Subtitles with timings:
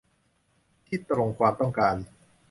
[0.87, 1.95] ที่ตรงความต้องการ